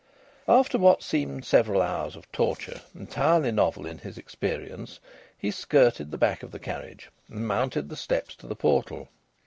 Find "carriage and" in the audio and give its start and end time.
6.57-7.47